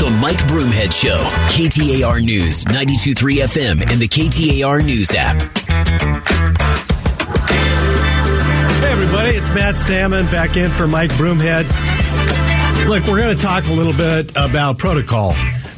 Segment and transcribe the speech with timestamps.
[0.00, 1.18] The Mike Broomhead Show,
[1.52, 5.40] KTAR News, 923 FM, and the KTAR News app.
[8.80, 11.64] Hey, everybody, it's Matt Salmon back in for Mike Broomhead.
[12.88, 15.34] Look, we're going to talk a little bit about protocol,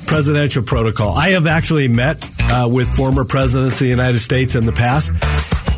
[0.07, 1.13] presidential protocol.
[1.17, 5.13] I have actually met uh, with former presidents of the United States in the past.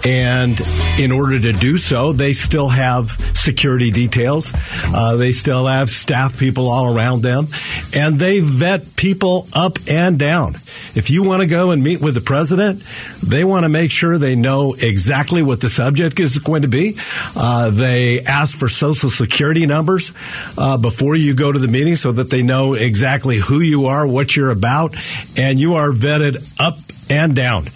[0.06, 0.60] And
[0.98, 4.52] in order to do so, they still have security details.
[4.86, 7.48] Uh, they still have staff people all around them.
[7.96, 10.54] And they vet people up and down.
[10.94, 12.82] If you want to go and meet with the president,
[13.22, 16.96] they want to make sure they know exactly what the subject is going to be.
[17.36, 20.12] Uh, they ask for social security numbers
[20.56, 24.06] uh, before you go to the meeting so that they know exactly who you are,
[24.06, 24.94] what you're about,
[25.38, 26.78] and you are vetted up
[27.10, 27.66] and down.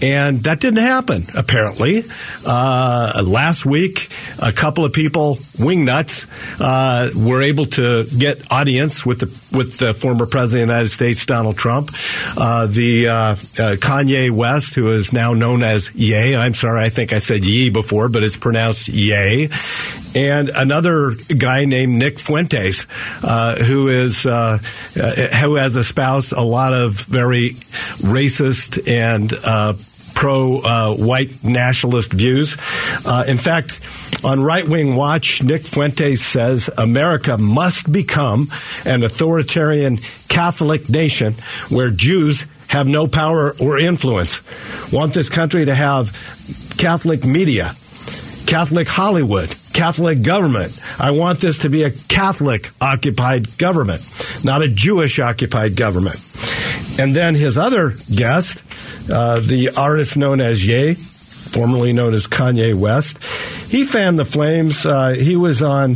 [0.00, 2.04] And that didn't happen, apparently.
[2.46, 4.08] Uh, last week,
[4.40, 6.26] a couple of people, wingnuts,
[6.60, 10.90] uh, were able to get audience with the with the former president of the United
[10.90, 11.90] States, Donald Trump.
[12.36, 16.36] Uh, the uh, uh, Kanye West, who is now known as Ye.
[16.36, 19.48] I'm sorry, I think I said Ye before, but it's pronounced Ye.
[20.14, 22.86] And another guy named Nick Fuentes,
[23.22, 27.50] uh, who is who has espoused a lot of very
[28.00, 29.32] racist and
[30.18, 32.56] pro uh, white nationalist views.
[33.06, 33.78] Uh, in fact,
[34.24, 38.48] on Right Wing Watch, Nick Fuentes says America must become
[38.84, 41.34] an authoritarian Catholic nation
[41.68, 44.42] where Jews have no power or influence.
[44.92, 46.10] Want this country to have
[46.78, 47.66] Catholic media,
[48.46, 50.76] Catholic Hollywood, Catholic government.
[50.98, 54.02] I want this to be a Catholic occupied government,
[54.42, 56.16] not a Jewish occupied government.
[56.98, 58.60] And then his other guest,
[59.10, 63.22] uh, the artist known as Ye, formerly known as Kanye West,
[63.70, 64.84] he fanned the flames.
[64.84, 65.92] Uh, he was on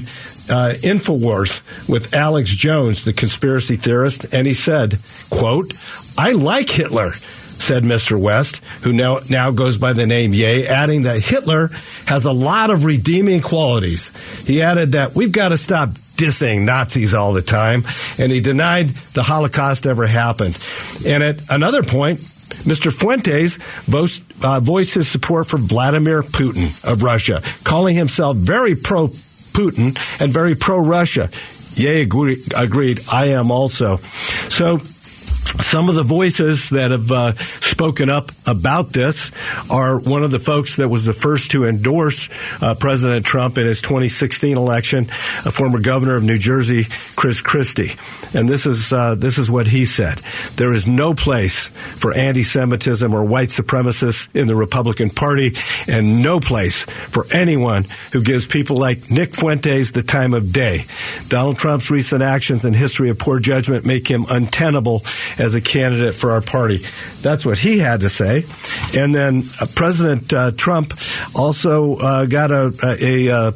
[0.50, 4.98] uh, Infowars with Alex Jones, the conspiracy theorist, and he said,
[5.30, 5.72] "quote
[6.16, 8.18] I like Hitler." Said Mr.
[8.18, 11.68] West, who now, now goes by the name Ye, adding that Hitler
[12.08, 14.10] has a lot of redeeming qualities.
[14.44, 17.84] He added that we've got to stop dissing Nazis all the time,
[18.18, 20.58] and he denied the Holocaust ever happened.
[21.06, 22.18] And at another point,
[22.62, 22.92] Mr.
[22.92, 29.08] Fuentes voiced, uh, voiced his support for Vladimir Putin of Russia, calling himself very pro
[29.08, 31.28] Putin and very pro Russia.
[31.74, 33.00] Ye agree, agreed.
[33.10, 33.96] I am also.
[33.96, 34.78] So
[35.60, 39.32] some of the voices that have uh, spoken up about this
[39.70, 42.28] are one of the folks that was the first to endorse
[42.60, 45.04] uh, President Trump in his 2016 election,
[45.44, 46.84] a former governor of New Jersey,
[47.16, 47.92] Chris Christie.
[48.34, 50.18] And this is uh, this is what he said:
[50.56, 55.54] There is no place for anti-Semitism or white supremacists in the Republican Party,
[55.86, 60.84] and no place for anyone who gives people like Nick Fuentes the time of day.
[61.28, 65.00] Donald Trump's recent actions and history of poor judgment make him untenable
[65.38, 66.78] as a candidate for our party.
[67.22, 68.44] That's what he had to say.
[68.96, 70.94] And then uh, President uh, Trump
[71.34, 73.52] also uh, got a, a, a uh,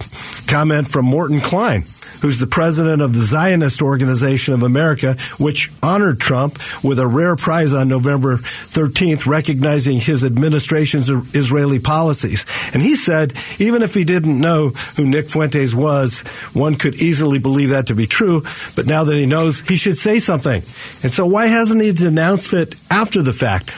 [0.46, 1.84] comment from Morton Klein
[2.20, 7.36] who's the president of the Zionist Organization of America, which honored Trump with a rare
[7.36, 12.46] prize on November 13th, recognizing his administration's Israeli policies.
[12.72, 16.20] And he said, even if he didn't know who Nick Fuentes was,
[16.52, 18.42] one could easily believe that to be true.
[18.74, 20.62] But now that he knows, he should say something.
[21.02, 23.72] And so why hasn't he denounced it after the fact?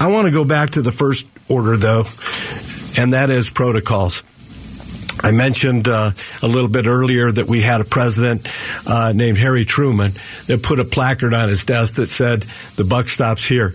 [0.00, 2.04] I want to go back to the first order, though,
[2.96, 4.22] and that is protocols.
[5.24, 6.10] I mentioned uh,
[6.42, 8.46] a little bit earlier that we had a president
[8.86, 10.12] uh, named Harry Truman
[10.48, 12.42] that put a placard on his desk that said,
[12.76, 13.70] The buck stops here.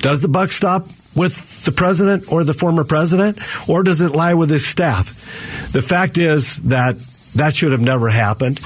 [0.00, 3.38] Does the buck stop with the president or the former president,
[3.68, 5.70] or does it lie with his staff?
[5.72, 6.96] The fact is that
[7.34, 8.60] that should have never happened.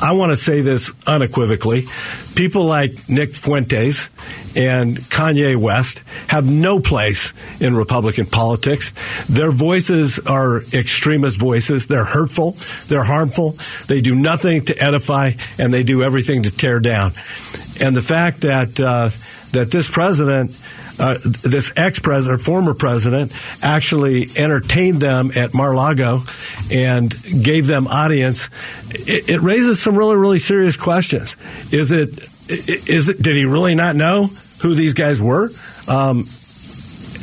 [0.00, 1.86] I want to say this unequivocally.
[2.34, 4.10] People like Nick Fuentes
[4.56, 8.92] and Kanye West have no place in Republican politics.
[9.28, 11.88] Their voices are extremist voices.
[11.88, 12.56] They're hurtful.
[12.86, 13.56] They're harmful.
[13.88, 17.12] They do nothing to edify and they do everything to tear down.
[17.80, 19.10] And the fact that, uh,
[19.52, 20.50] that this president
[21.02, 26.22] uh, this ex-president, former president, actually entertained them at Mar-Lago
[26.70, 27.12] and
[27.42, 28.48] gave them audience.
[28.90, 31.34] It, it raises some really, really serious questions.
[31.72, 32.28] Is it?
[32.48, 33.20] Is it?
[33.20, 34.28] Did he really not know
[34.62, 35.50] who these guys were?
[35.88, 36.28] Um,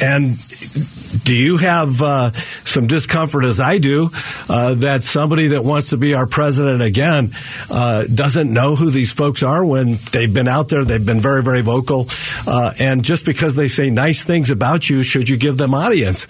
[0.01, 0.35] and
[1.23, 4.09] do you have uh, some discomfort, as I do,
[4.49, 7.31] uh, that somebody that wants to be our president again
[7.69, 11.43] uh, doesn't know who these folks are when they've been out there, they've been very,
[11.43, 12.07] very vocal,
[12.47, 16.27] uh, and just because they say nice things about you, should you give them audience?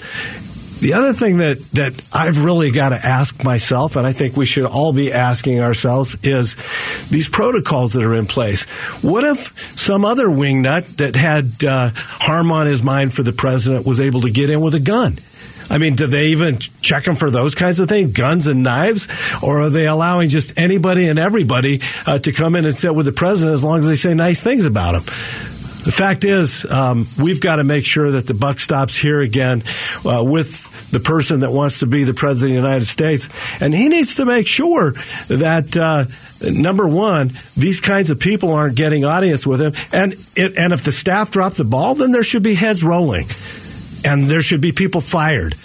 [0.79, 4.45] The other thing that, that I've really got to ask myself, and I think we
[4.45, 6.55] should all be asking ourselves, is
[7.09, 8.63] these protocols that are in place.
[9.03, 13.85] What if some other wingnut that had uh, harm on his mind for the president
[13.85, 15.17] was able to get in with a gun?
[15.69, 19.07] I mean, do they even check them for those kinds of things, guns and knives,
[19.43, 23.05] or are they allowing just anybody and everybody uh, to come in and sit with
[23.05, 25.03] the president as long as they say nice things about him?
[25.83, 29.63] The fact is, um, we've got to make sure that the buck stops here again
[30.05, 33.29] uh, with the person that wants to be the president of the United States,
[33.61, 34.91] and he needs to make sure
[35.27, 35.75] that.
[35.75, 36.05] Uh,
[36.41, 40.83] number one, these kinds of people aren't getting audience with him, and it, and if
[40.83, 43.27] the staff drop the ball, then there should be heads rolling.
[44.05, 45.55] And there should be people fired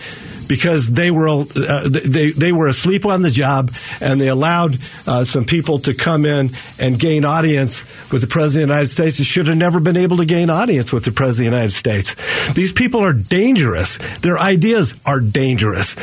[0.48, 3.70] because they were uh, they they were asleep on the job
[4.00, 4.76] and they allowed
[5.06, 8.90] uh, some people to come in and gain audience with the president of the United
[8.90, 9.18] States.
[9.18, 11.72] They should have never been able to gain audience with the president of the United
[11.72, 12.52] States.
[12.52, 13.98] These people are dangerous.
[14.20, 15.96] Their ideas are dangerous,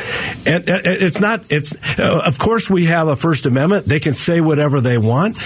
[0.46, 1.44] and it's not.
[1.50, 3.86] It's uh, of course we have a First Amendment.
[3.86, 5.36] They can say whatever they want.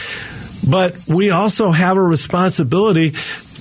[0.69, 3.13] But we also have a responsibility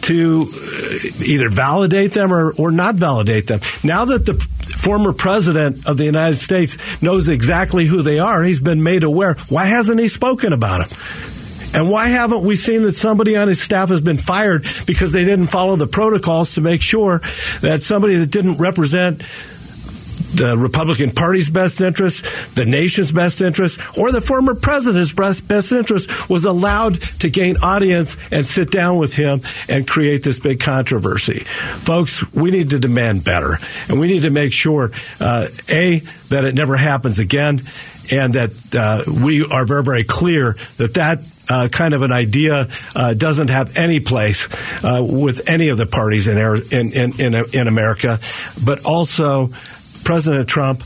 [0.06, 3.60] to uh, either validate them or, or not validate them.
[3.84, 8.60] Now that the former president of the United States knows exactly who they are, he's
[8.60, 9.36] been made aware.
[9.50, 10.98] Why hasn't he spoken about them?
[11.74, 15.25] And why haven't we seen that somebody on his staff has been fired because they
[15.25, 17.19] didn't follow the protocols to make sure
[17.62, 19.24] that somebody that didn't represent
[20.16, 22.26] the Republican Party's best interest,
[22.56, 27.58] the nation's best interest, or the former president's best, best interest was allowed to gain
[27.62, 31.40] audience and sit down with him and create this big controversy.
[31.86, 33.58] Folks, we need to demand better.
[33.90, 37.62] And we need to make sure, uh, A, that it never happens again,
[38.12, 41.20] and that uh, we are very, very clear that that
[41.50, 44.48] uh, kind of an idea uh, doesn't have any place
[44.84, 48.20] uh, with any of the parties in, in, in, in America,
[48.64, 49.50] but also
[50.06, 50.84] President Trump,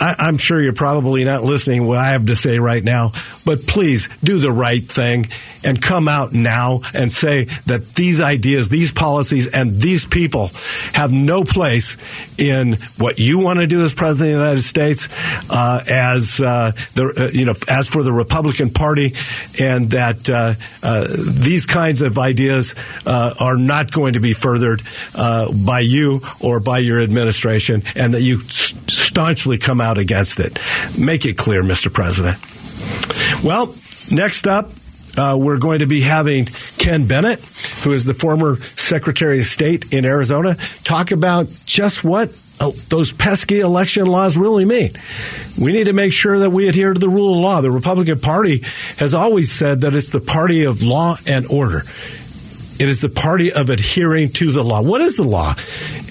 [0.00, 3.12] I, am sure you're probably not listening what I have to say right now,
[3.50, 5.26] but please do the right thing
[5.64, 10.52] and come out now and say that these ideas, these policies, and these people
[10.94, 11.96] have no place
[12.38, 15.08] in what you want to do as president of the United States,
[15.50, 19.14] uh, as uh, the uh, you know as for the Republican Party,
[19.60, 20.54] and that uh,
[20.84, 24.80] uh, these kinds of ideas uh, are not going to be furthered
[25.12, 30.60] by you or by your administration, and that you staunchly come out against it.
[30.96, 31.92] Make it clear, Mr.
[31.92, 32.38] President.
[33.42, 33.74] Well,
[34.12, 34.70] next up,
[35.16, 36.46] uh, we're going to be having
[36.78, 37.40] Ken Bennett,
[37.82, 42.30] who is the former Secretary of State in Arizona, talk about just what
[42.60, 44.90] oh, those pesky election laws really mean.
[45.58, 47.60] We need to make sure that we adhere to the rule of law.
[47.60, 48.62] The Republican Party
[48.98, 51.82] has always said that it's the party of law and order.
[52.80, 54.80] It is the party of adhering to the law.
[54.80, 55.54] What is the law?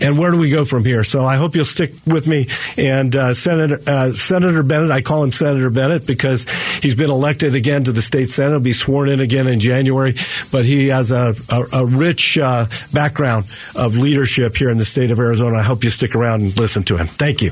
[0.03, 1.03] And where do we go from here?
[1.03, 2.47] So I hope you'll stick with me.
[2.77, 6.47] And uh, Senator uh, Senator Bennett, I call him Senator Bennett because
[6.83, 8.51] he's been elected again to the state senate.
[8.51, 10.13] He'll be sworn in again in January.
[10.51, 13.45] But he has a, a, a rich uh, background
[13.75, 15.57] of leadership here in the state of Arizona.
[15.57, 17.07] I hope you stick around and listen to him.
[17.07, 17.51] Thank you.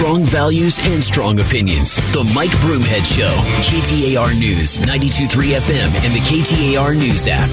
[0.00, 1.96] Strong values and strong opinions.
[2.14, 3.36] The Mike Broomhead Show.
[3.60, 7.50] KTAR News, 92.3 FM, and the KTAR News app.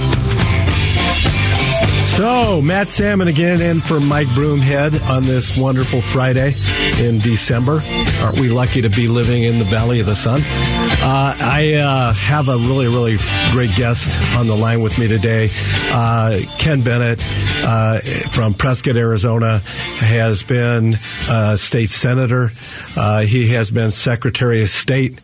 [2.06, 6.54] So, Matt Salmon again in for Mike Broomhead on this wonderful Friday
[7.00, 7.82] in December.
[8.22, 10.42] Aren't we lucky to be living in the Valley of the Sun?
[10.44, 13.18] Uh, I uh, have a really, really
[13.52, 15.50] great guest on the line with me today.
[15.92, 17.24] Uh, Ken Bennett
[17.64, 19.60] uh, from Prescott, Arizona,
[20.00, 20.96] has been
[21.30, 22.52] a state senator.
[22.96, 25.20] Uh, he has been Secretary of State,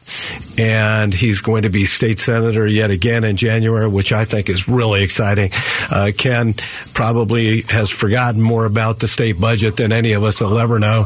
[0.58, 4.68] and he's going to be state senator yet again in January, which I think is
[4.68, 5.50] really exciting.
[5.92, 6.54] Uh, Ken
[6.94, 11.04] probably has forgotten more about the state budget than any of us will ever know.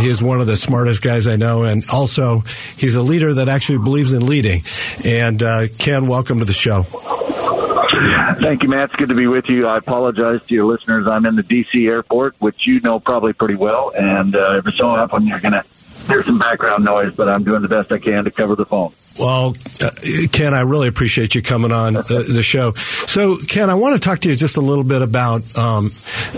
[0.00, 2.40] he's one of the smartest guys I know, and also
[2.76, 4.62] he's a leader that actually believes believes in leading.
[5.04, 6.82] And uh, Ken, welcome to the show.
[8.38, 8.90] Thank you, Matt.
[8.90, 9.66] It's good to be with you.
[9.66, 11.06] I apologize to your listeners.
[11.06, 11.86] I'm in the D.C.
[11.86, 15.64] airport, which you know probably pretty well, and uh, every so often you're going to
[16.06, 18.92] hear some background noise, but I'm doing the best I can to cover the phone.
[19.18, 19.90] Well, uh,
[20.30, 22.72] Ken, I really appreciate you coming on the, the, show.
[22.74, 25.90] So, Ken, I want to talk to you just a little bit about um,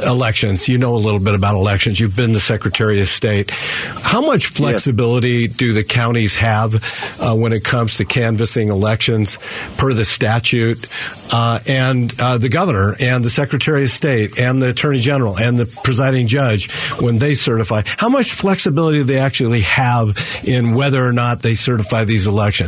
[0.07, 0.69] elections.
[0.69, 1.99] You know a little bit about elections.
[1.99, 3.51] You've been the Secretary of State.
[3.51, 6.75] How much flexibility do the counties have
[7.21, 9.39] uh, when it comes to canvassing elections
[9.77, 10.87] per the statute?
[11.33, 15.59] Uh, and uh, the governor and the Secretary of State and the Attorney General and
[15.59, 16.71] the presiding judge,
[17.01, 21.55] when they certify, how much flexibility do they actually have in whether or not they
[21.55, 22.68] certify these elections?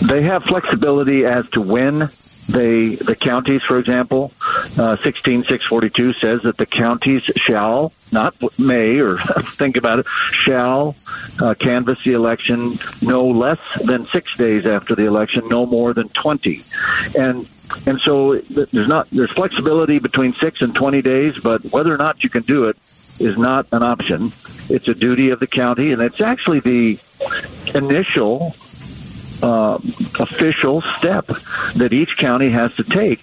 [0.00, 2.10] They have flexibility as to when
[2.48, 4.32] they the counties, for example,
[4.78, 9.98] uh, sixteen six forty two says that the counties shall not may or think about
[9.98, 10.96] it shall
[11.42, 16.08] uh, canvass the election no less than six days after the election, no more than
[16.08, 16.62] twenty,
[17.16, 17.46] and
[17.86, 22.24] and so there's not there's flexibility between six and twenty days, but whether or not
[22.24, 22.78] you can do it
[23.20, 24.32] is not an option.
[24.70, 26.98] It's a duty of the county, and it's actually the
[27.74, 28.54] initial
[29.42, 29.78] uh,
[30.20, 31.26] official step
[31.74, 33.22] that each county has to take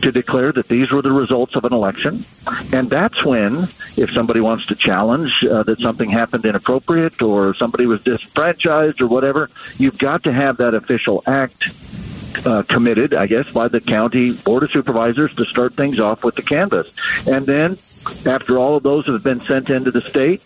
[0.00, 2.24] to declare that these were the results of an election.
[2.72, 3.64] And that's when,
[3.96, 9.06] if somebody wants to challenge uh, that something happened inappropriate or somebody was disfranchised or
[9.06, 11.64] whatever, you've got to have that official act
[12.44, 16.34] uh, committed, I guess, by the county board of supervisors to start things off with
[16.34, 16.92] the canvass.
[17.26, 17.78] And then
[18.26, 20.42] after all of those have been sent into the state,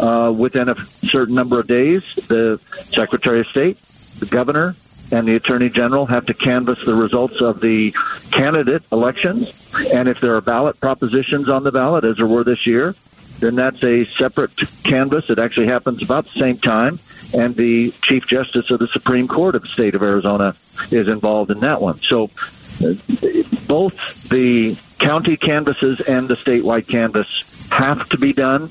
[0.00, 3.78] uh, within a certain number of days, the Secretary of State
[4.20, 4.76] the governor
[5.12, 7.94] and the attorney general have to canvass the results of the
[8.30, 9.74] candidate elections.
[9.92, 12.94] And if there are ballot propositions on the ballot, as there were this year,
[13.40, 15.30] then that's a separate canvass.
[15.30, 16.98] It actually happens about the same time.
[17.34, 20.54] And the Chief Justice of the Supreme Court of the state of Arizona
[20.90, 22.00] is involved in that one.
[22.00, 22.30] So
[22.82, 22.94] uh,
[23.66, 28.70] both the county canvasses and the statewide canvass have to be done.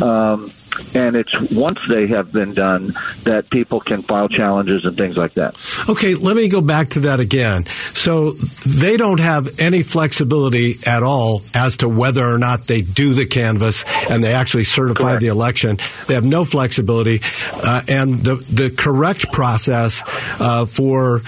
[0.00, 0.50] Um,
[0.94, 2.94] and it's once they have been done
[3.24, 5.56] that people can file challenges and things like that.
[5.88, 7.64] Okay, let me go back to that again.
[7.64, 13.14] So they don't have any flexibility at all as to whether or not they do
[13.14, 15.20] the canvass and they actually certify Correct.
[15.20, 15.78] the election.
[16.06, 17.20] They have no flexibility,
[17.64, 20.02] uh, and the the correct process
[20.40, 21.20] uh, for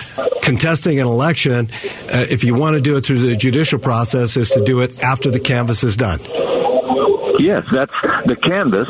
[0.43, 1.69] contesting an election,
[2.13, 5.03] uh, if you want to do it through the judicial process, is to do it
[5.03, 6.19] after the canvass is done.
[7.39, 7.93] Yes, that's
[8.27, 8.89] the canvass,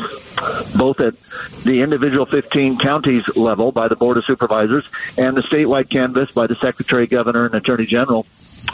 [0.75, 1.19] both at
[1.63, 6.47] the individual 15 counties level by the Board of Supervisors and the statewide canvass by
[6.47, 8.25] the Secretary, Governor, and Attorney General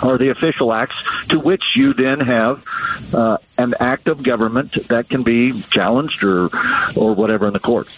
[0.02, 2.64] are the official acts to which you then have
[3.14, 6.50] uh, an act of government that can be challenged or
[6.96, 7.92] or whatever in the courts.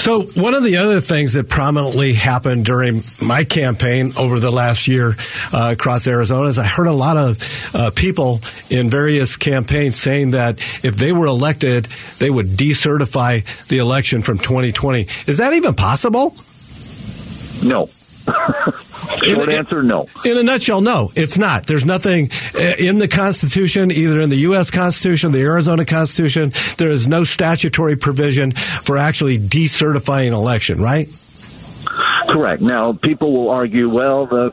[0.00, 4.88] So one of the other things that prominently happened during my campaign over the last
[4.88, 5.14] year
[5.52, 10.32] uh, across Arizona is I heard a lot of uh, people in various campaigns saying
[10.32, 11.86] that if they were elected,
[12.18, 15.02] they would decertify the election from 2020.
[15.26, 16.36] Is that even possible?
[17.62, 17.90] No.
[19.24, 20.06] Short In- answer, no.
[20.24, 21.66] In a nutshell, no, it's not.
[21.66, 24.70] There's nothing uh, in the Constitution, either in the U.S.
[24.70, 26.52] Constitution, the Arizona Constitution.
[26.76, 31.08] There is no statutory provision for actually decertifying an election, right?
[32.28, 32.60] Correct.
[32.60, 34.52] Now, people will argue, well, the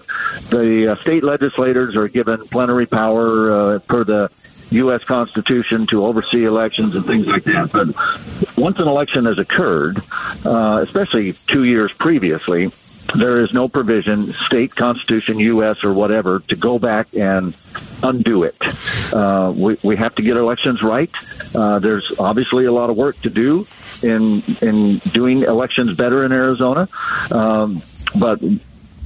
[0.50, 4.29] the uh, state legislators are given plenary power uh, per the
[4.72, 5.03] U.S.
[5.03, 7.72] Constitution to oversee elections and things like that.
[7.72, 10.01] But once an election has occurred,
[10.46, 12.72] uh, especially two years previously,
[13.13, 15.83] there is no provision, state constitution, U.S.
[15.83, 17.53] or whatever, to go back and
[18.03, 18.55] undo it.
[19.13, 21.12] Uh, we, we have to get elections right.
[21.53, 23.67] Uh, there's obviously a lot of work to do
[24.03, 26.89] in in doing elections better in Arizona,
[27.31, 27.81] um,
[28.19, 28.41] but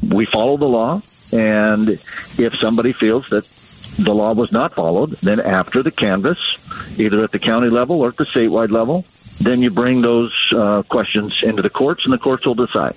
[0.01, 1.01] we follow the law.
[1.31, 3.45] And if somebody feels that
[3.99, 6.39] the law was not followed, then after the canvass,
[6.99, 9.05] either at the county level or at the statewide level,
[9.39, 12.95] then you bring those uh, questions into the courts, and the courts will decide.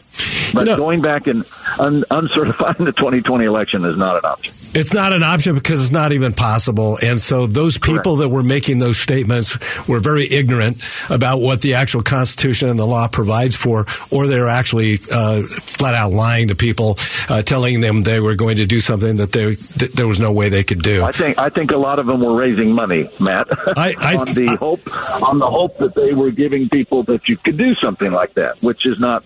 [0.53, 1.45] But You know- going back and
[1.79, 4.55] un- uncertifying the 2020 election is not an option.
[4.75, 6.99] It's not an option because it's not even possible.
[7.03, 11.75] And so those people that were making those statements were very ignorant about what the
[11.75, 16.55] actual Constitution and the law provides for, or they're actually uh, flat out lying to
[16.55, 16.97] people,
[17.29, 20.33] uh, telling them they were going to do something that, they, that there was no
[20.33, 21.05] way they could do.
[21.05, 24.27] I think I think a lot of them were raising money, Matt, I- I- on
[24.35, 24.81] the I- hope
[25.23, 28.63] on the hope that they were giving people that you could do something like that,
[28.63, 29.23] which is not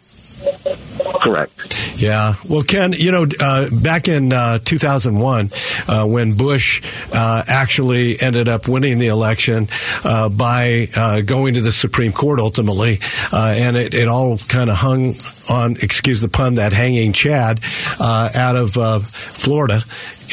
[1.22, 2.00] correct.
[2.00, 2.34] Yeah.
[2.48, 5.50] Well, Ken, you know, uh, back in uh, 2001,
[5.88, 9.68] uh, when Bush uh, actually ended up winning the election
[10.04, 13.00] uh, by uh, going to the Supreme Court ultimately,
[13.32, 15.14] and it, it all kind of hung
[15.48, 17.60] on, excuse the pun, that hanging Chad
[17.98, 19.82] out of Florida.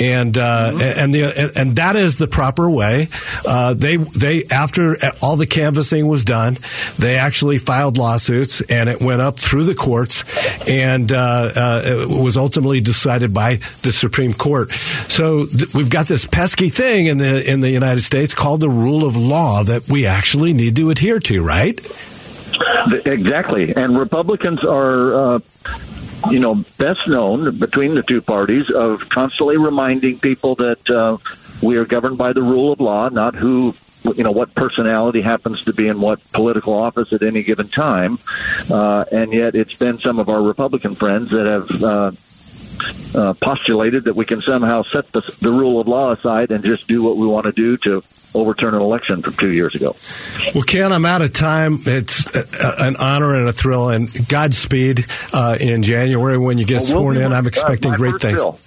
[0.01, 3.09] And uh, and the and that is the proper way.
[3.45, 6.57] Uh, they they after all the canvassing was done,
[6.97, 10.23] they actually filed lawsuits, and it went up through the courts,
[10.67, 14.71] and uh, uh, it was ultimately decided by the Supreme Court.
[14.71, 18.69] So th- we've got this pesky thing in the in the United States called the
[18.69, 21.79] rule of law that we actually need to adhere to, right?
[23.05, 25.41] Exactly, and Republicans are.
[26.32, 31.18] You know, best known between the two parties of constantly reminding people that uh,
[31.62, 33.75] we are governed by the rule of law, not who,
[34.15, 38.20] you know, what personality happens to be in what political office at any given time.
[38.70, 42.12] Uh, and yet, it's been some of our Republican friends that have uh,
[43.15, 46.88] uh, postulated that we can somehow set the, the rule of law aside and just
[46.88, 49.95] do what we want to do to overturn an election from two years ago.
[50.53, 51.77] Well, Ken, I'm out of time.
[51.85, 52.29] It's
[52.83, 57.15] an honor and a thrill, and Godspeed uh, in January when you get well, sworn
[57.17, 57.33] we'll in.
[57.33, 58.41] I'm expecting great things.
[58.41, 58.59] Bill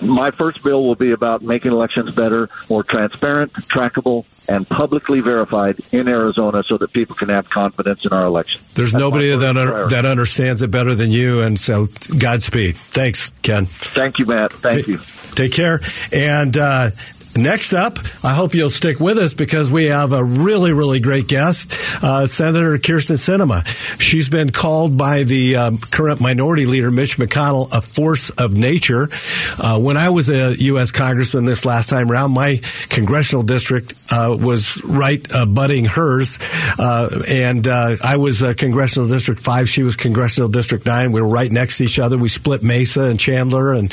[0.00, 5.78] my first bill will be about making elections better, more transparent, trackable, and publicly verified
[5.92, 8.60] in Arizona so that people can have confidence in our election.
[8.74, 11.86] There's That's nobody that, un- that understands it better than you, and so
[12.18, 12.76] Godspeed.
[12.76, 13.66] Thanks, Ken.
[13.66, 14.52] Thank you, Matt.
[14.52, 15.00] Thank T- you.
[15.34, 15.80] Take care.
[16.12, 16.90] And uh,
[17.36, 21.28] Next up, I hope you'll stick with us because we have a really, really great
[21.28, 21.72] guest,
[22.02, 23.66] uh, Senator Kyrsten Sinema.
[23.98, 29.08] She's been called by the um, current minority leader, Mitch McConnell, a force of nature.
[29.58, 30.90] Uh, when I was a U.S.
[30.90, 32.60] congressman this last time around, my
[32.90, 36.38] congressional district uh, was right abutting hers.
[36.78, 39.70] Uh, and uh, I was congressional district five.
[39.70, 41.12] She was congressional district nine.
[41.12, 42.18] We were right next to each other.
[42.18, 43.72] We split Mesa and Chandler.
[43.72, 43.90] And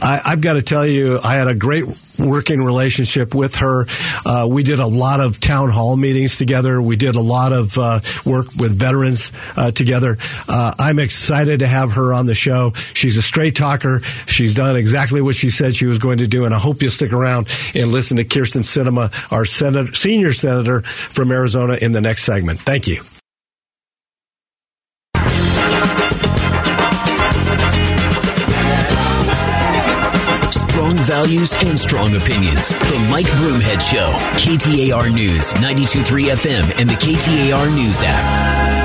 [0.00, 1.84] I, I've got to tell you, I had a great
[2.18, 3.86] working relationship with her.
[4.24, 6.80] Uh, we did a lot of town hall meetings together.
[6.80, 10.16] We did a lot of uh, work with veterans uh, together.
[10.48, 12.72] Uh, I'm excited to have her on the show.
[12.72, 14.00] She's a straight talker.
[14.26, 16.90] She's done exactly what she said she was going to do, and I hope you'll
[16.90, 22.00] stick around and listen to Kyrsten Sinema, our senator, senior senator from Arizona, in the
[22.00, 22.60] next segment.
[22.60, 23.02] Thank you.
[31.06, 32.70] Values and strong opinions.
[32.70, 38.76] The Mike Broomhead Show, KTAR News, 92.3 FM, and the KTAR News app.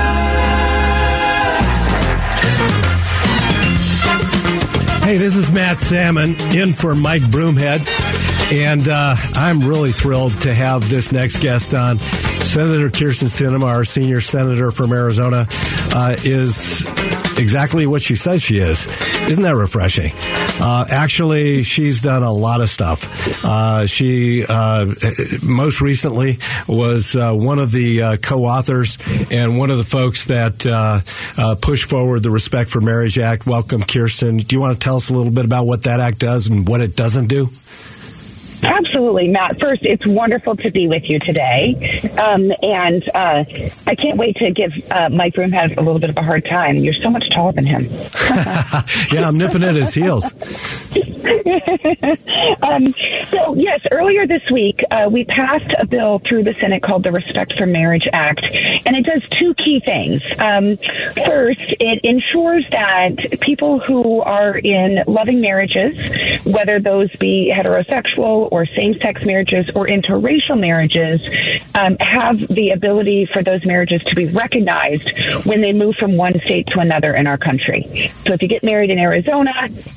[5.02, 7.80] Hey, this is Matt Salmon in for Mike Broomhead.
[8.52, 11.98] And uh, I'm really thrilled to have this next guest on.
[11.98, 15.46] Senator Kyrsten Sinema, our senior senator from Arizona,
[15.92, 16.86] uh, is
[17.38, 18.86] exactly what she says she is.
[19.28, 20.12] Isn't that refreshing?
[20.60, 23.44] Uh, actually, she's done a lot of stuff.
[23.44, 24.92] Uh, she uh,
[25.42, 28.98] most recently was uh, one of the uh, co-authors
[29.30, 31.00] and one of the folks that uh,
[31.56, 33.46] pushed forward the Respect for Marriage Act.
[33.46, 34.46] Welcome, Kyrsten.
[34.46, 36.68] Do you want to tell us a little bit about what that act does and
[36.68, 37.48] what it doesn't do?
[38.62, 39.58] Absolutely, Matt.
[39.58, 42.10] First, it's wonderful to be with you today.
[42.18, 43.44] Um, and uh,
[43.86, 46.76] I can't wait to give uh, Mike Broomhead a little bit of a hard time.
[46.76, 47.84] You're so much taller than him.
[49.12, 50.32] yeah, I'm nipping at his heels.
[52.62, 52.94] um,
[53.26, 57.12] so, yes, earlier this week, uh, we passed a bill through the Senate called the
[57.12, 60.22] Respect for Marriage Act, and it does two key things.
[60.38, 60.76] Um,
[61.24, 68.66] first, it ensures that people who are in loving marriages, whether those be heterosexual or
[68.66, 71.20] same sex marriages or interracial marriages,
[71.74, 75.10] um, have the ability for those marriages to be recognized
[75.46, 78.10] when they move from one state to another in our country.
[78.24, 79.52] So, if you get married in Arizona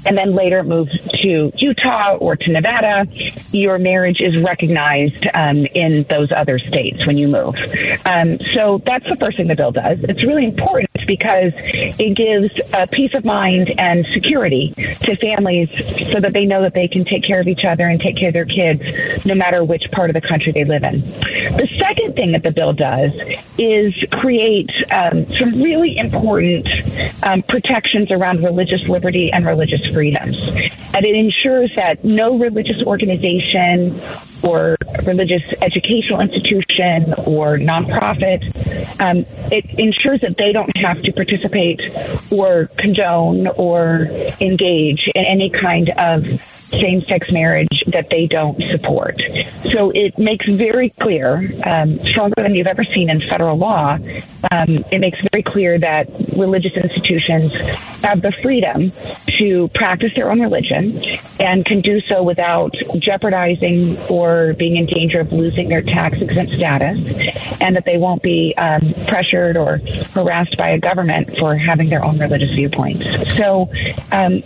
[0.06, 0.90] and then later move
[1.22, 3.08] to Utah or to Nevada,
[3.52, 7.56] your marriage is recognized um, in those other states when you move.
[8.06, 10.00] Um, so that's the first thing the bill does.
[10.04, 15.70] It's really important because it gives uh, peace of mind and security to families
[16.12, 18.30] so that they know that they can take care of each other and take care
[18.30, 21.02] of their kids no matter which part of the country they live in.
[21.02, 23.14] The second thing that the bill does
[23.58, 26.68] is create um, some really important
[27.24, 30.40] um, protections around religious liberty and religious freedoms.
[30.48, 34.00] And it ensures that no religious organization
[34.44, 38.44] or religious educational institution or nonprofit,
[39.02, 41.82] um, it ensures that they don't have to participate
[42.32, 44.08] or condone or
[44.42, 49.22] engage in any kind of same sex marriage that they don't support.
[49.72, 53.98] So it makes very clear, um, stronger than you've ever seen in federal law,
[54.52, 57.54] um, it makes very clear that religious institutions
[58.04, 58.92] have the freedom
[59.38, 61.00] to practice their own religion
[61.40, 66.54] and can do so without jeopardizing or being in danger of losing their tax exempt
[66.54, 67.00] status,
[67.62, 69.80] and that they won't be um, pressured or
[70.14, 73.06] harassed by a government for having their own religious viewpoints.
[73.36, 73.70] So,
[74.12, 74.42] um,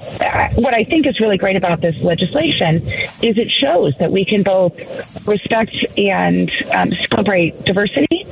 [0.55, 2.87] what I think is really great about this legislation
[3.21, 8.25] is it shows that we can both respect and um, celebrate diversity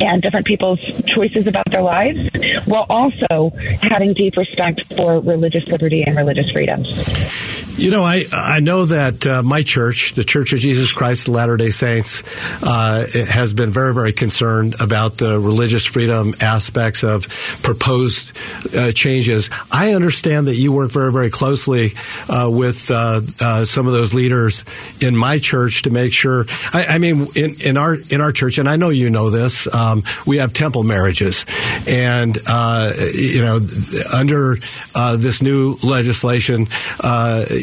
[0.00, 2.30] and different people's choices about their lives
[2.66, 7.53] while also having deep respect for religious liberty and religious freedoms.
[7.76, 11.34] You know, I I know that uh, my church, the Church of Jesus Christ of
[11.34, 12.22] Latter Day Saints,
[12.62, 17.26] uh, has been very very concerned about the religious freedom aspects of
[17.64, 18.30] proposed
[18.76, 19.50] uh, changes.
[19.72, 21.94] I understand that you work very very closely
[22.28, 24.64] uh, with uh, uh, some of those leaders
[25.00, 26.44] in my church to make sure.
[26.72, 29.66] I, I, mean, in, in our in our church, and I know you know this,
[29.74, 31.44] um, we have temple marriages,
[31.88, 33.66] and you know,
[34.14, 34.58] under
[35.18, 36.68] this new legislation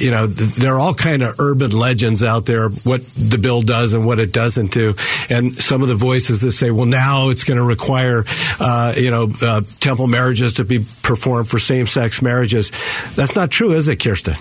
[0.01, 3.93] you know, there are all kind of urban legends out there what the bill does
[3.93, 4.95] and what it doesn't do,
[5.29, 8.25] and some of the voices that say, well, now it's going to require,
[8.59, 12.71] uh, you know, uh, temple marriages to be performed for same-sex marriages.
[13.15, 14.35] That's not true, is it, Kyrsten?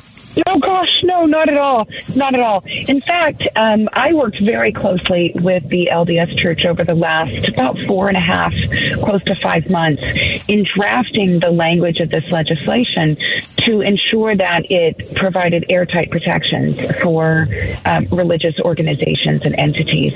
[1.21, 2.65] No, not at all, not at all.
[2.65, 7.79] In fact, um, I worked very closely with the LDS Church over the last about
[7.81, 8.55] four and a half,
[9.03, 10.03] close to five months,
[10.49, 13.19] in drafting the language of this legislation
[13.67, 17.47] to ensure that it provided airtight protections for
[17.85, 20.15] um, religious organizations and entities.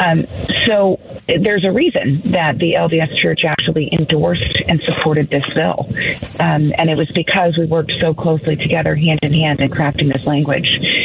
[0.00, 0.24] Um,
[0.64, 5.86] so there's a reason that the LDS Church actually endorsed and supported this bill,
[6.40, 10.10] um, and it was because we worked so closely together, hand in hand in crafting
[10.10, 10.45] this language.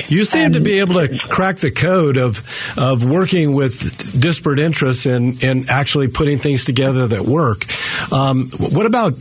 [0.08, 2.42] You seem um, to be able to crack the code of
[2.78, 7.66] of working with disparate interests and and actually putting things together that work.
[8.12, 9.14] Um, what about?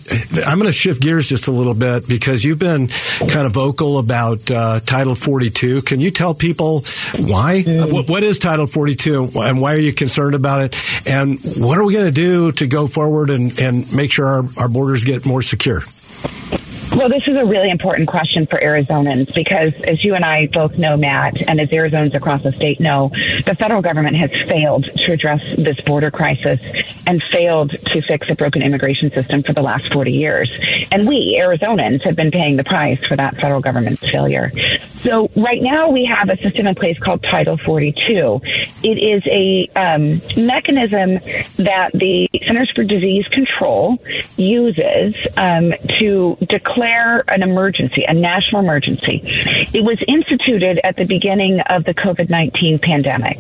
[0.46, 3.98] I'm going to shift gears just a little bit because you've been kind of vocal
[3.98, 5.83] about uh, Title 42.
[5.83, 6.80] Can you tell people
[7.16, 7.62] why?
[7.62, 7.92] Mm.
[7.92, 11.09] What, what is Title 42 and why are you concerned about it?
[11.09, 14.44] And what are we going to do to go forward and, and make sure our,
[14.59, 15.83] our borders get more secure?
[16.96, 20.76] Well, this is a really important question for Arizonans because, as you and I both
[20.76, 23.12] know, Matt, and as Arizonans across the state know,
[23.46, 26.61] the federal government has failed to address this border crisis
[27.07, 30.50] and failed to fix a broken immigration system for the last 40 years.
[30.90, 34.50] And we, Arizonans, have been paying the price for that federal government's failure.
[34.81, 38.40] So right now we have a system in place called Title 42.
[38.83, 41.14] It is a um, mechanism
[41.64, 43.98] that the Centers for Disease Control
[44.37, 49.21] uses um, to declare an emergency, a national emergency.
[49.25, 53.38] It was instituted at the beginning of the COVID-19 pandemic.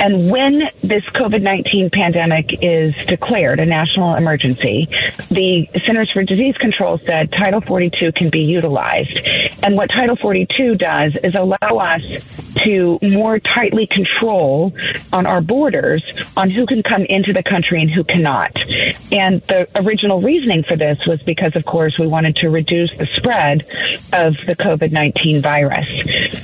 [0.00, 4.88] And when this COVID-19 pandemic is declared a national emergency,
[5.28, 9.18] the Centers for Disease Control said Title 42 can be utilized.
[9.62, 14.72] And what Title 42 does does is allow us to more tightly control
[15.12, 16.04] on our borders
[16.36, 18.56] on who can come into the country and who cannot.
[19.12, 23.06] And the original reasoning for this was because, of course, we wanted to reduce the
[23.06, 23.62] spread
[24.12, 25.88] of the COVID 19 virus.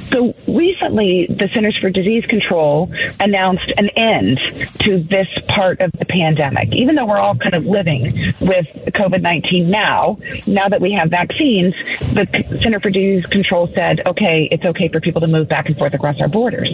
[0.08, 4.38] So recently, the Centers for Disease Control announced an end
[4.80, 6.72] to this part of the pandemic.
[6.72, 11.10] Even though we're all kind of living with COVID 19 now, now that we have
[11.10, 11.74] vaccines,
[12.12, 12.26] the
[12.62, 15.94] Center for Disease Control said, okay, it's okay for people to move back and forth
[16.00, 16.68] across our borders.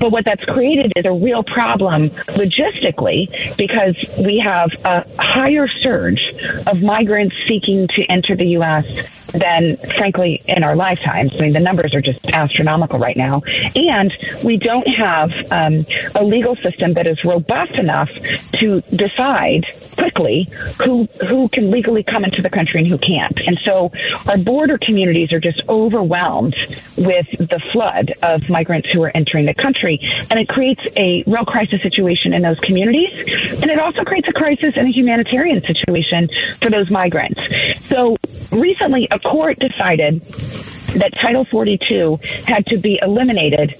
[0.00, 6.34] But what that's created is a real problem logistically because we have a higher surge
[6.66, 11.34] of migrants seeking to enter the U.S than frankly in our lifetimes.
[11.38, 13.42] I mean, the numbers are just astronomical right now.
[13.74, 14.12] And
[14.44, 18.10] we don't have um, a legal system that is robust enough
[18.60, 19.66] to decide
[19.96, 20.48] quickly
[20.84, 23.38] who who can legally come into the country and who can't.
[23.46, 23.92] And so
[24.28, 26.56] our border communities are just overwhelmed
[26.96, 29.98] with the flood of migrants who are entering the country.
[30.30, 33.14] And it creates a real crisis situation in those communities.
[33.62, 36.28] And it also creates a crisis and a humanitarian situation
[36.60, 37.40] for those migrants.
[37.86, 38.16] So
[38.54, 43.74] recently, a court decided that Title 42 had to be eliminated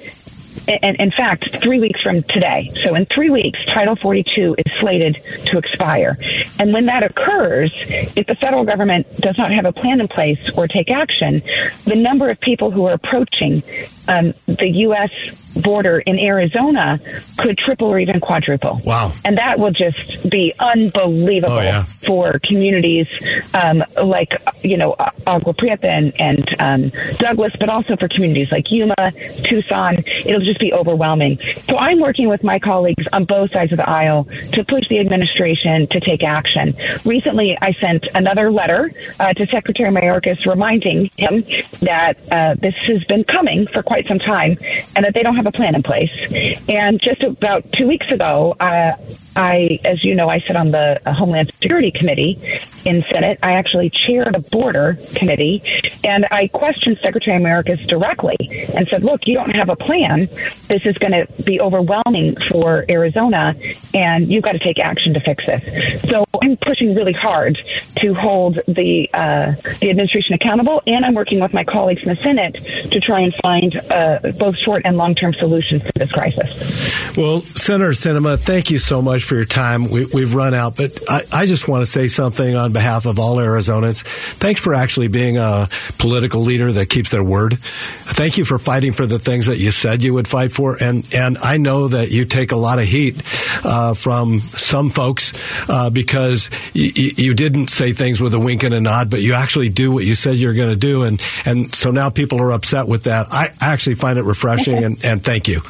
[0.69, 2.71] and in fact, three weeks from today.
[2.83, 6.19] So in three weeks, Title 42 is slated to expire.
[6.59, 7.73] And when that occurs,
[8.17, 11.43] if the federal government does not have a plan in place or take action,
[11.85, 13.63] the number of people who are approaching
[14.09, 16.99] um, the U.S border in Arizona
[17.39, 18.81] could triple or even quadruple.
[18.85, 19.13] Wow.
[19.25, 21.85] And that will just be unbelievable oh, yeah.
[21.85, 23.09] for communities
[23.55, 24.97] um, like, you know,
[25.27, 29.13] Agua Prieta and, and um, Douglas, but also for communities like Yuma,
[29.45, 29.99] Tucson.
[30.25, 31.39] It'll just be overwhelming.
[31.69, 34.99] So I'm working with my colleagues on both sides of the aisle to push the
[34.99, 36.75] administration to take action.
[37.05, 38.91] Recently, I sent another letter
[39.21, 41.43] uh, to Secretary Mayorkas reminding him
[41.81, 44.57] that uh, this has been coming for quite some time
[44.97, 46.63] and that they don't have have a plan in place.
[46.69, 48.97] And just about two weeks ago, uh,
[49.37, 52.41] I, as you know, I sit on the Homeland Security Committee
[52.85, 53.39] in Senate.
[53.43, 55.63] I actually chaired the Border Committee,
[56.05, 58.37] and I questioned Secretary Mayorkas directly
[58.75, 60.29] and said, "Look, you don't have a plan.
[60.69, 63.55] This is going to be overwhelming for Arizona,
[63.95, 67.59] and you've got to take action to fix this." So I'm pushing really hard
[67.99, 72.17] to hold the uh, the administration accountable, and I'm working with my colleagues in the
[72.17, 72.55] Senate
[72.91, 77.17] to try and find uh, both short and long term solutions to this crisis.
[77.17, 79.89] Well, Senator Sinema, thank you so much for your time.
[79.89, 83.19] We, have run out, but I, I, just want to say something on behalf of
[83.19, 84.03] all Arizonans.
[84.03, 87.59] Thanks for actually being a political leader that keeps their word.
[87.59, 91.07] Thank you for fighting for the things that you said you would fight for, and
[91.15, 93.23] and I know that you take a lot of heat
[93.65, 95.33] uh, from some folks
[95.69, 99.33] uh, because y- you didn't say things with a wink and a nod, but you
[99.33, 102.53] actually do what you said you're going to do, and and so now people are
[102.53, 103.33] upset with that.
[103.33, 105.63] I actually find it refreshing, and, and thank you.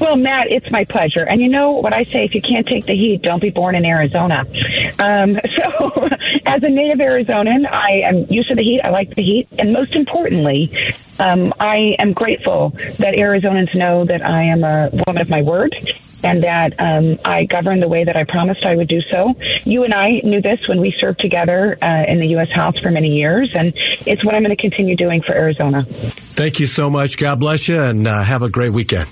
[0.00, 1.24] Well, Matt, it's my pleasure.
[1.24, 3.74] And you know what I say: if you can't take the heat, don't be born
[3.74, 4.44] in Arizona.
[4.98, 6.08] Um, so,
[6.46, 8.80] as a native Arizonan, I am used to the heat.
[8.82, 10.70] I like the heat, and most importantly,
[11.20, 15.74] um, I am grateful that Arizonans know that I am a woman of my word
[16.24, 19.34] and that um, I govern the way that I promised I would do so.
[19.64, 22.50] You and I knew this when we served together uh, in the U.S.
[22.50, 25.84] House for many years, and it's what I'm going to continue doing for Arizona.
[25.84, 27.18] Thank you so much.
[27.18, 29.08] God bless you, and uh, have a great weekend.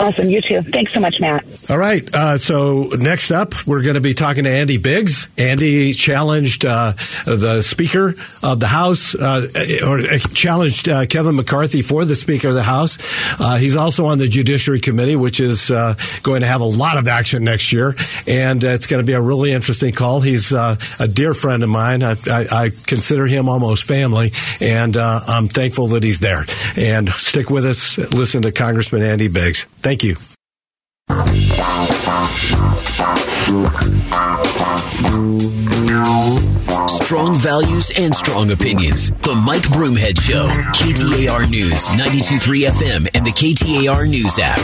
[0.00, 0.30] Awesome.
[0.30, 0.62] You too.
[0.62, 1.44] Thanks so much, Matt.
[1.68, 2.02] All right.
[2.12, 5.28] Uh, so next up, we're going to be talking to Andy Biggs.
[5.38, 6.94] Andy challenged uh,
[7.26, 9.46] the Speaker of the House, uh,
[9.86, 10.00] or
[10.32, 12.98] challenged uh, Kevin McCarthy for the Speaker of the House.
[13.40, 15.94] Uh, he's also on the Judiciary Committee, which is uh,
[16.24, 17.94] going to have a lot of action next year,
[18.26, 20.20] and it's going to be a really interesting call.
[20.20, 20.76] He's a
[21.12, 22.02] dear friend of mine.
[22.02, 26.46] I, I, I consider him almost family, and I'm thankful that he's there.
[26.76, 27.96] And stick with us.
[27.98, 29.66] Listen to Congressman Andy Biggs.
[29.82, 30.16] Thank you
[33.50, 34.60] you.
[36.70, 39.10] Strong values and strong opinions.
[39.10, 40.46] The Mike Broomhead Show.
[40.48, 44.60] KTAR News, 92.3 FM, and the KTAR News app.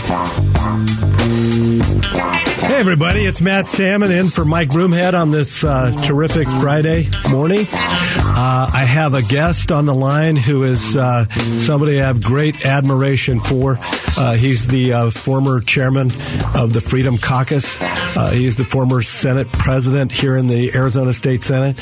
[2.60, 3.24] Hey, everybody.
[3.24, 7.64] It's Matt Salmon in for Mike Broomhead on this uh, terrific Friday morning.
[7.68, 12.64] Uh, I have a guest on the line who is uh, somebody I have great
[12.64, 13.78] admiration for.
[14.18, 16.08] Uh, he's the uh, former chairman
[16.54, 17.76] of the Freedom Caucus.
[17.80, 21.76] Uh, he's the former Senate president here in the Arizona State Senate.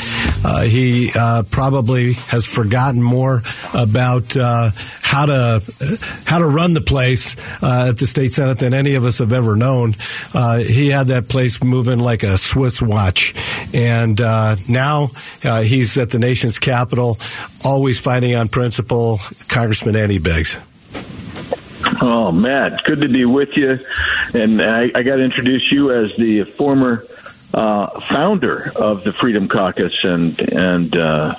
[0.44, 1.11] Uh, he
[1.50, 3.42] probably has forgotten more
[3.74, 4.37] about
[5.14, 5.62] how to
[6.24, 9.33] how to run the place uh, at the state senate than any of us have
[9.33, 9.94] ever known.
[10.35, 13.33] Uh, he had that place moving like a Swiss watch,
[13.72, 15.11] and uh, now
[15.44, 17.16] uh, he's at the nation's capital,
[17.64, 19.20] always fighting on principle.
[19.48, 20.59] Congressman Andy Biggs.
[22.00, 23.79] Oh, Matt, good to be with you,
[24.35, 27.05] and I, I got to introduce you as the former
[27.54, 31.34] uh, founder of the Freedom Caucus and and uh,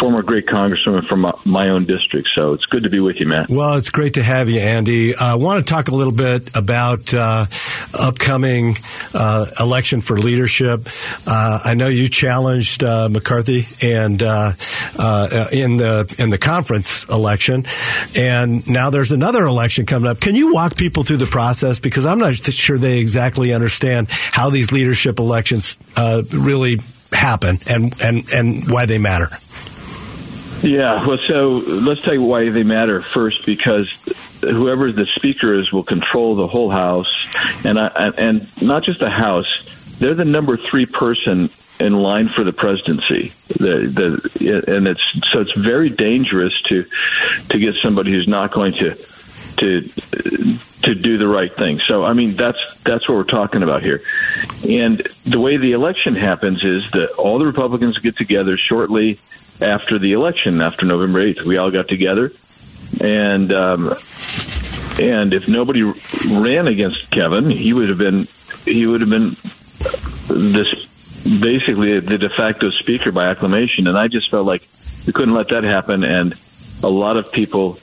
[0.00, 2.28] former great congresswoman from my own district.
[2.34, 3.50] So it's good to be with you, Matt.
[3.50, 5.14] Well, it's great to have you, Andy.
[5.14, 7.44] I want to talk a little bit about uh,
[7.98, 8.76] upcoming
[9.14, 10.88] uh, election for leadership.
[11.26, 14.52] Uh, I know you challenged uh, McCarthy and uh,
[14.98, 17.66] uh, in the in the conference election,
[18.16, 20.18] and now there's another election coming up.
[20.18, 24.48] Can you walk people through the process because I'm not sure they exactly understand how
[24.48, 25.78] these leadership elections
[26.32, 26.80] really
[27.12, 29.28] happen and and and why they matter.
[30.62, 33.90] Yeah, well, so let's tell you why they matter first, because
[34.42, 37.08] whoever the speaker is will control the whole House,
[37.64, 39.96] and I, and not just the House.
[39.98, 43.32] They're the number three person in line for the presidency.
[43.48, 46.84] The, the, and it's so it's very dangerous to
[47.48, 48.90] to get somebody who's not going to
[49.56, 49.82] to
[50.82, 51.80] to do the right thing.
[51.86, 54.02] So I mean that's that's what we're talking about here.
[54.68, 59.18] And the way the election happens is that all the Republicans get together shortly
[59.62, 61.42] after the election, after November 8th.
[61.42, 62.32] We all got together,
[63.00, 63.94] and um,
[64.98, 68.26] and if nobody ran against Kevin, he would have been
[68.64, 69.30] he would have been
[70.28, 70.86] this
[71.24, 73.86] basically the de facto speaker by acclamation.
[73.86, 74.62] And I just felt like
[75.06, 76.34] we couldn't let that happen, and
[76.82, 77.78] a lot of people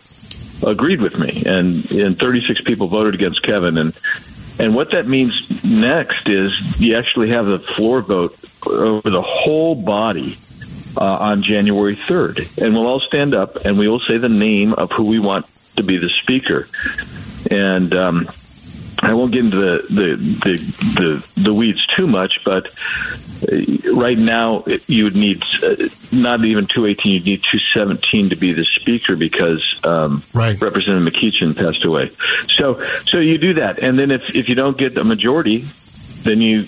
[0.66, 3.94] agreed with me, and and 36 people voted against Kevin, and
[4.60, 9.76] and what that means next is you actually have the floor vote over the whole
[9.76, 10.38] body
[10.98, 12.62] uh, on January 3rd.
[12.62, 15.46] And we'll all stand up and we will say the name of who we want
[15.76, 16.68] to be the speaker.
[17.50, 18.28] And um,
[19.00, 22.68] I won't get into the, the the, the, the weeds too much, but
[23.52, 25.76] uh, right now you would need uh,
[26.12, 30.60] not even 218, you'd need 217 to be the speaker because um, right.
[30.60, 32.10] Representative McEachin passed away.
[32.58, 35.68] So so you do that, and then if if you don't get a majority,
[36.24, 36.68] then you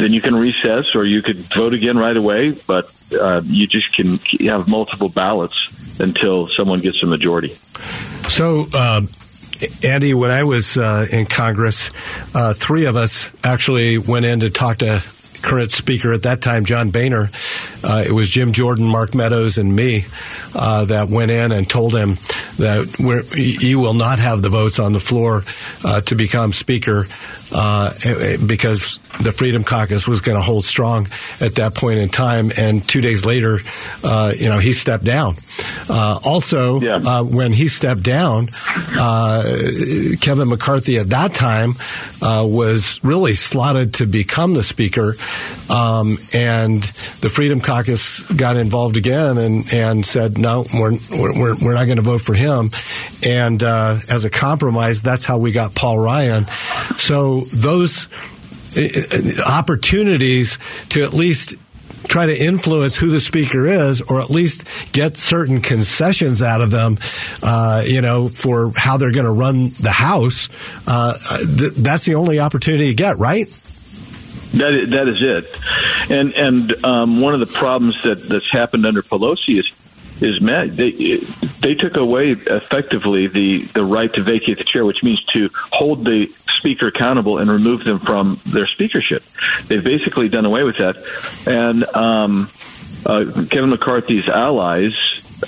[0.00, 2.50] then you can recess or you could vote again right away.
[2.52, 7.54] But uh, you just can have multiple ballots until someone gets a majority.
[8.28, 8.66] So.
[8.74, 9.02] Uh,
[9.84, 11.90] Andy, when I was uh, in Congress,
[12.34, 15.02] uh, three of us actually went in to talk to
[15.42, 17.28] current speaker at that time, John Boehner.
[17.82, 20.04] Uh, it was Jim Jordan, Mark Meadows, and me
[20.54, 22.16] uh, that went in and told him
[22.58, 25.42] that you will not have the votes on the floor
[25.84, 27.06] uh, to become speaker
[27.52, 27.92] uh,
[28.46, 31.06] because the Freedom Caucus was going to hold strong
[31.40, 32.50] at that point in time.
[32.56, 33.58] And two days later,
[34.04, 35.36] uh, you know, he stepped down.
[35.88, 36.96] Uh, also, yeah.
[36.96, 38.48] uh, when he stepped down,
[38.98, 39.42] uh,
[40.20, 41.74] Kevin McCarthy at that time
[42.22, 45.16] uh, was really slotted to become the speaker,
[45.68, 46.82] um, and
[47.20, 51.96] the Freedom Caucus got involved again and, and said, no, we're, we're, we're not going
[51.96, 52.70] to vote for him.
[53.24, 56.46] And uh, as a compromise, that's how we got Paul Ryan.
[56.96, 58.08] So those
[58.76, 60.58] uh, opportunities
[60.90, 61.54] to at least
[62.10, 66.70] try to influence who the speaker is, or at least get certain concessions out of
[66.70, 66.98] them,
[67.42, 70.48] uh, you know, for how they're going to run the House.
[70.86, 73.46] Uh, th- that's the only opportunity you get, right?
[74.52, 78.84] That is, that is it, and and um, one of the problems that that's happened
[78.84, 79.70] under Pelosi is
[80.22, 80.76] is met.
[80.76, 81.16] They
[81.60, 86.04] they took away effectively the the right to vacate the chair, which means to hold
[86.04, 86.26] the
[86.58, 89.22] speaker accountable and remove them from their speakership.
[89.66, 90.96] They've basically done away with that,
[91.46, 92.50] and um,
[93.06, 94.94] uh, Kevin McCarthy's allies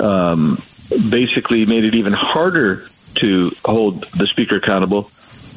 [0.00, 0.62] um,
[1.10, 5.10] basically made it even harder to hold the speaker accountable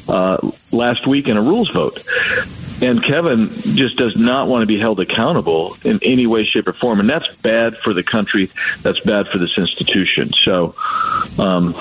[0.08, 0.38] uh,
[0.72, 2.04] last week in a rules vote.
[2.82, 6.74] And Kevin just does not want to be held accountable in any way, shape, or
[6.74, 8.50] form, and that's bad for the country.
[8.82, 10.32] That's bad for this institution.
[10.44, 10.76] So,
[11.39, 11.74] um,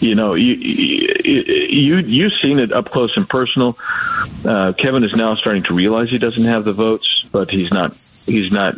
[0.00, 3.78] you know, you, you you've seen it up close and personal.
[4.44, 7.94] Uh, Kevin is now starting to realize he doesn't have the votes, but he's not
[8.26, 8.76] he's not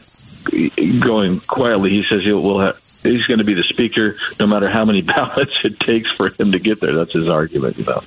[1.00, 1.90] going quietly.
[1.90, 5.02] He says he'll will have he's going to be the speaker no matter how many
[5.02, 6.94] ballots it takes for him to get there.
[6.94, 8.00] That's his argument, you know.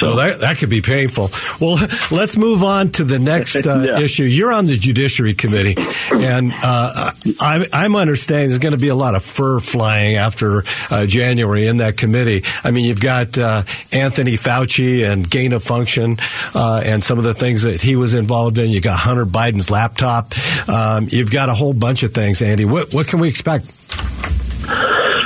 [0.00, 1.30] So well, that that could be painful.
[1.60, 1.76] Well,
[2.10, 4.00] let's move on to the next uh, yeah.
[4.00, 4.24] issue.
[4.24, 5.76] You're on the Judiciary Committee,
[6.12, 10.64] and uh, I'm, I'm understanding there's going to be a lot of fur flying after
[10.90, 12.42] uh, January in that committee.
[12.62, 16.16] I mean, you've got uh, Anthony Fauci and gain of function,
[16.54, 18.70] uh, and some of the things that he was involved in.
[18.70, 20.32] You got Hunter Biden's laptop.
[20.68, 22.64] Um, you've got a whole bunch of things, Andy.
[22.64, 23.83] What what can we expect?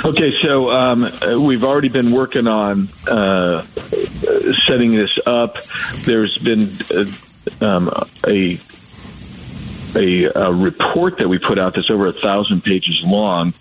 [0.05, 1.11] Okay, so um,
[1.43, 3.63] we've already been working on uh,
[4.67, 5.57] setting this up.
[6.05, 7.89] There's been uh, um,
[8.25, 8.59] a,
[9.95, 13.53] a, a report that we put out that's over a thousand pages long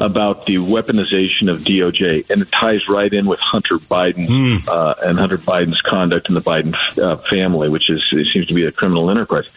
[0.00, 4.68] about the weaponization of DOJ, and it ties right in with Hunter Biden mm.
[4.68, 8.64] uh, and Hunter Biden's conduct in the Biden uh, family, which is seems to be
[8.64, 9.48] a criminal enterprise.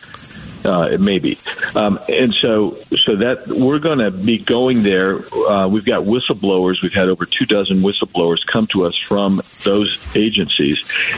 [0.63, 1.39] Uh, it may be,
[1.75, 5.17] um, and so so that we're going to be going there.
[5.33, 6.83] Uh, we've got whistleblowers.
[6.83, 10.77] We've had over two dozen whistleblowers come to us from those agencies,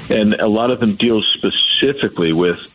[0.10, 2.70] and a lot of them deal specifically with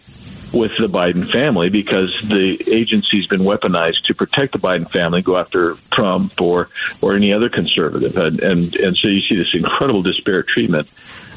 [0.52, 5.36] with the Biden family because the agency's been weaponized to protect the Biden family, go
[5.36, 6.68] after Trump or
[7.02, 10.88] or any other conservative, and and, and so you see this incredible disparate treatment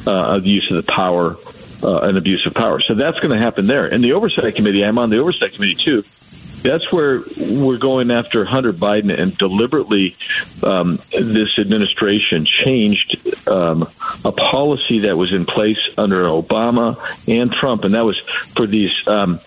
[0.08, 1.38] uh, of the use of the power
[1.84, 2.80] uh, an abuse of power.
[2.80, 3.86] So that's going to happen there.
[3.86, 6.04] And the oversight committee, I'm on the oversight committee too.
[6.63, 10.15] That's where we're going after Hunter Biden and deliberately
[10.62, 13.89] um, this administration changed um,
[14.24, 18.20] a policy that was in place under Obama and Trump, and that was
[18.56, 19.39] for these um,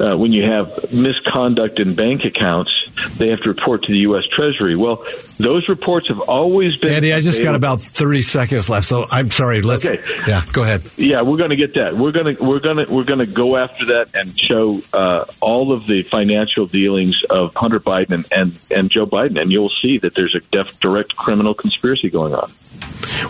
[0.00, 2.72] uh, when you have misconduct in bank accounts,
[3.16, 4.24] they have to report to the U.S.
[4.30, 4.76] Treasury.
[4.76, 5.04] Well,
[5.38, 6.94] those reports have always been.
[6.94, 9.62] Andy, I just got about thirty seconds left, so I'm sorry.
[9.62, 9.84] Let's.
[9.84, 10.02] Okay.
[10.26, 10.82] Yeah, go ahead.
[10.96, 11.94] Yeah, we're going to get that.
[11.94, 15.24] We're going to we're going to we're going to go after that and show uh,
[15.40, 19.72] all of the financial dealings of Hunter Biden and, and and Joe Biden, and you'll
[19.82, 22.50] see that there's a def- direct criminal conspiracy going on.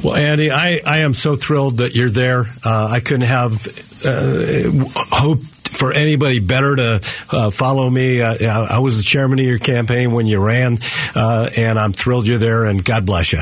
[0.02, 2.44] Well, Andy, I, I am so thrilled that you're there.
[2.64, 3.66] Uh, I couldn't have
[4.04, 7.00] uh, hoped for anybody better to
[7.30, 8.20] uh, follow me.
[8.20, 10.78] Uh, I was the chairman of your campaign when you ran,
[11.14, 13.40] uh, and I'm thrilled you're there, and God bless you.